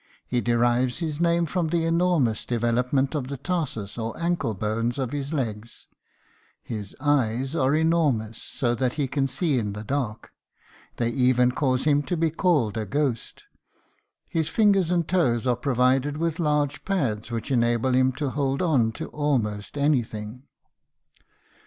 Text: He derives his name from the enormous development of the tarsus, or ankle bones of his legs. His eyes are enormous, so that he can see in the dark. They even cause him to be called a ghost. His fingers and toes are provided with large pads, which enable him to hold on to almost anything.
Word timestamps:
He 0.25 0.41
derives 0.41 0.97
his 0.97 1.21
name 1.21 1.45
from 1.45 1.67
the 1.67 1.83
enormous 1.85 2.43
development 2.43 3.13
of 3.13 3.27
the 3.27 3.37
tarsus, 3.37 3.99
or 3.99 4.19
ankle 4.19 4.55
bones 4.55 4.97
of 4.97 5.11
his 5.11 5.31
legs. 5.31 5.85
His 6.63 6.95
eyes 6.99 7.55
are 7.55 7.75
enormous, 7.75 8.41
so 8.41 8.73
that 8.73 8.95
he 8.95 9.07
can 9.07 9.27
see 9.27 9.59
in 9.59 9.73
the 9.73 9.83
dark. 9.83 10.31
They 10.97 11.09
even 11.11 11.51
cause 11.51 11.83
him 11.83 12.01
to 12.01 12.17
be 12.17 12.31
called 12.31 12.77
a 12.77 12.85
ghost. 12.87 13.43
His 14.27 14.49
fingers 14.49 14.89
and 14.89 15.07
toes 15.07 15.45
are 15.45 15.55
provided 15.55 16.17
with 16.17 16.39
large 16.39 16.83
pads, 16.83 17.29
which 17.29 17.51
enable 17.51 17.91
him 17.93 18.11
to 18.13 18.31
hold 18.31 18.63
on 18.63 18.91
to 18.93 19.05
almost 19.09 19.77
anything. 19.77 20.45